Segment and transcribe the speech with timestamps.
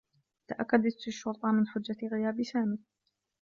[0.47, 2.77] تأكّدت الشّرطة من حجّة غياب سامي.